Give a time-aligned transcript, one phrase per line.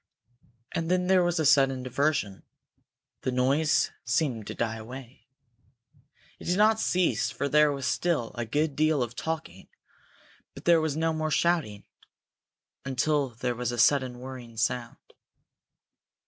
[0.71, 2.41] And then there was a sudden diversion.
[3.21, 5.27] The noise seemed to die away.
[6.39, 9.67] It did not cease for there was still a good deal of talking,
[10.55, 11.83] but there was no more shouting,
[12.83, 14.97] until there was a sudden whirring sound.